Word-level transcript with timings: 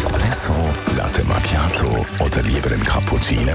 Espresso, 0.00 0.54
Latte 0.96 1.22
Macchiato 1.26 2.06
oder 2.24 2.42
lieber 2.42 2.72
ein 2.72 2.82
Cappuccino? 2.82 3.52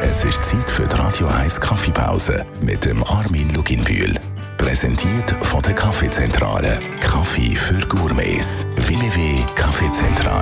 Es 0.00 0.24
ist 0.24 0.44
Zeit 0.44 0.68
für 0.68 0.84
die 0.84 0.96
Radio 0.96 1.28
1 1.28 1.60
Kaffeepause 1.60 2.44
mit 2.60 2.84
dem 2.84 3.04
Armin 3.04 3.54
Luginbühl. 3.54 4.12
Präsentiert 4.58 5.36
von 5.42 5.62
der 5.62 5.74
Kaffeezentrale. 5.74 6.80
Kaffee 7.00 7.54
für 7.54 7.78
Gourmets. 7.86 8.66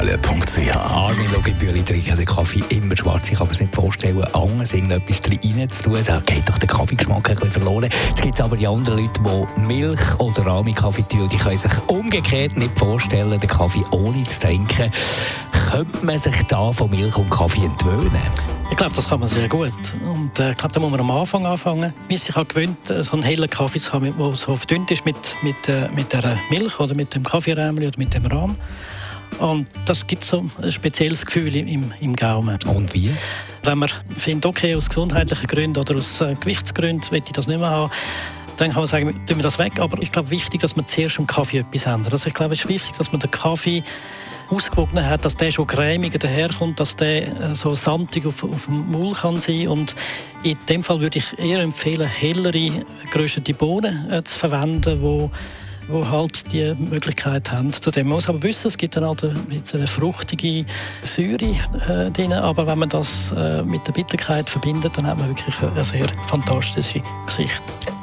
www.kaffeezentrale.ch 0.04 0.76
Armin 0.76 1.32
Luginbühl, 1.32 1.76
ich 1.76 1.84
trinke 1.84 2.14
den 2.14 2.26
Kaffee 2.26 2.62
immer 2.68 2.96
schwarz. 2.96 3.30
Ich 3.30 3.38
kann 3.38 3.48
mir 3.48 3.56
nicht 3.56 3.74
vorstellen, 3.74 4.22
anders 4.34 4.72
irgendetwas 4.72 5.22
rein 5.26 5.70
zu 5.70 5.82
tun. 5.84 5.98
Da 6.04 6.20
geht 6.20 6.48
doch 6.48 6.58
der 6.58 6.68
Kaffeegeschmack 6.68 7.30
ein 7.30 7.36
bisschen 7.36 7.52
verloren. 7.52 7.88
Jetzt 8.08 8.22
gibt 8.22 8.34
es 8.34 8.40
aber 8.40 8.56
die 8.56 8.66
anderen 8.66 8.98
Leute, 8.98 9.20
die 9.20 9.60
Milch 9.60 10.18
oder 10.18 10.46
Rami-Kaffee 10.46 11.04
tun. 11.08 11.28
Die 11.28 11.36
können 11.36 11.56
sich 11.56 11.72
umgekehrt 11.86 12.56
nicht 12.56 12.78
vorstellen, 12.78 13.38
den 13.38 13.48
Kaffee 13.48 13.84
ohne 13.92 14.24
zu 14.24 14.40
trinken. 14.40 14.92
Könnte 15.70 16.04
man 16.04 16.18
sich 16.18 16.42
da 16.48 16.72
von 16.72 16.90
Milch 16.90 17.16
und 17.16 17.30
Kaffee 17.30 17.64
entwöhnen? 17.64 18.10
Ich 18.70 18.76
glaube, 18.76 18.94
das 18.94 19.08
kann 19.08 19.20
man 19.20 19.28
sehr 19.28 19.48
gut. 19.48 19.72
Und 20.04 20.38
äh, 20.38 20.50
ich 20.50 20.56
glaube, 20.56 20.74
da 20.74 20.80
muss 20.80 20.90
man 20.90 21.00
am 21.00 21.10
Anfang 21.10 21.46
anfangen. 21.46 21.94
Wie 22.08 22.16
sich 22.16 22.34
halt 22.34 22.48
gewöhnt, 22.48 22.90
äh, 22.90 23.04
so 23.04 23.14
einen 23.14 23.22
hellen 23.22 23.48
Kaffee 23.48 23.78
zu 23.78 23.92
haben, 23.92 24.12
der 24.18 24.32
so 24.36 24.56
verdünnt 24.56 24.90
ist 24.90 25.04
mit, 25.04 25.16
mit, 25.42 25.68
äh, 25.68 25.88
mit 25.94 26.12
der 26.12 26.38
Milch 26.50 26.78
oder 26.80 26.94
mit 26.94 27.14
dem 27.14 27.22
Kaffeerämli 27.22 27.86
oder 27.86 27.98
mit 27.98 28.14
dem 28.14 28.26
Rahm. 28.26 28.56
Und 29.38 29.66
das 29.86 30.06
gibt 30.06 30.24
so 30.24 30.44
ein 30.62 30.72
spezielles 30.72 31.26
Gefühl 31.26 31.54
im, 31.56 31.92
im 32.00 32.16
Gaumen. 32.16 32.58
Und 32.66 32.94
wie? 32.94 33.10
Wenn 33.62 33.78
man 33.78 33.90
findet, 34.16 34.46
okay, 34.46 34.74
aus 34.74 34.88
gesundheitlichen 34.88 35.46
Gründen 35.46 35.78
oder 35.78 35.96
aus 35.96 36.20
äh, 36.20 36.34
Gewichtsgründen 36.34 37.10
will 37.10 37.22
ich 37.24 37.32
das 37.32 37.46
nicht 37.46 37.58
mehr 37.58 37.70
haben, 37.70 37.90
dann 38.56 38.68
kann 38.68 38.78
man 38.78 38.86
sagen, 38.86 39.26
tun 39.26 39.36
wir 39.36 39.42
das 39.42 39.58
weg. 39.58 39.80
Aber 39.80 40.00
ich 40.00 40.12
glaube, 40.12 40.30
wichtig, 40.30 40.60
dass 40.60 40.76
man 40.76 40.86
zuerst 40.86 41.18
im 41.18 41.26
Kaffee 41.26 41.58
etwas 41.58 41.86
ändert. 41.86 42.12
Also 42.12 42.28
ich 42.28 42.34
glaube, 42.34 42.54
es 42.54 42.60
ist 42.60 42.68
wichtig, 42.68 42.94
dass 42.96 43.10
man 43.12 43.20
den 43.20 43.30
Kaffee 43.30 43.82
ausgewogen 44.50 45.04
hat, 45.04 45.24
dass 45.24 45.36
der 45.36 45.50
schon 45.50 45.66
cremiger 45.66 46.18
daherkommt, 46.18 46.78
dass 46.78 46.96
der 46.96 47.26
äh, 47.26 47.54
so 47.54 47.74
samtig 47.74 48.26
auf, 48.26 48.44
auf 48.44 48.66
dem 48.66 48.90
Maul 48.90 49.14
kann 49.14 49.38
sein 49.38 49.68
und 49.68 49.94
in 50.42 50.56
dem 50.68 50.82
Fall 50.82 51.00
würde 51.00 51.18
ich 51.18 51.38
eher 51.38 51.60
empfehlen, 51.60 52.06
hellere, 52.06 52.84
geröstete 53.10 53.54
Bohnen 53.54 54.10
äh, 54.10 54.22
zu 54.22 54.38
verwenden, 54.38 55.00
wo 55.00 55.30
wo 55.88 56.08
halt 56.08 56.52
die 56.52 56.74
Möglichkeit 56.78 57.50
haben. 57.50 57.72
Zudem 57.72 58.08
muss 58.08 58.26
man 58.26 58.36
aber 58.36 58.44
wissen, 58.44 58.68
es 58.68 58.78
gibt 58.78 58.96
dann 58.96 59.04
halt 59.04 59.24
eine 59.24 59.86
fruchtige 59.86 60.64
Säure 61.02 61.54
äh, 61.88 62.10
drin, 62.10 62.32
aber 62.32 62.66
wenn 62.66 62.78
man 62.78 62.88
das 62.88 63.32
äh, 63.32 63.62
mit 63.62 63.86
der 63.86 63.92
Bitterkeit 63.92 64.48
verbindet, 64.48 64.96
dann 64.96 65.06
hat 65.06 65.18
man 65.18 65.28
wirklich 65.28 65.54
ein 65.60 65.84
sehr 65.84 66.06
fantastisches 66.26 67.02
Gesicht. 67.26 67.62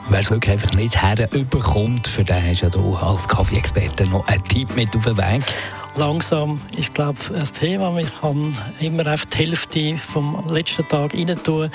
Wer 0.10 0.20
es 0.20 0.30
wirklich 0.30 0.52
einfach 0.52 0.74
nicht 0.74 0.96
herüberkommt, 1.02 2.08
für 2.08 2.24
den 2.24 2.44
hast 2.44 2.62
du 2.62 2.66
ja 2.66 2.70
du 2.70 2.96
als 2.96 3.28
Kaffee-Experte 3.28 4.10
noch 4.10 4.28
einen 4.28 4.44
Tipp 4.46 4.76
mit 4.76 4.96
auf 4.96 5.04
den 5.04 5.18
Weg 5.18 5.44
langsam 5.96 6.60
ist 6.78 6.94
glaube 6.94 7.20
ein 7.34 7.46
Thema. 7.46 7.92
Man 7.92 8.06
kann 8.22 8.54
immer 8.80 9.14
auf 9.14 9.26
die 9.26 9.38
Hälfte 9.38 9.98
vom 9.98 10.44
letzten 10.50 10.88
Tag 10.88 11.14
rein 11.14 11.36
tun. 11.44 11.70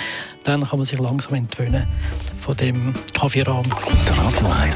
Dann 0.44 0.66
kann 0.66 0.78
man 0.78 0.86
sich 0.86 0.98
langsam 0.98 1.34
entwöhnen 1.34 1.86
von 2.40 2.56
dem 2.56 2.94
Kaffeeraum. 3.12 3.64
Die 3.64 4.20
Radio 4.20 4.48
1 4.62 4.75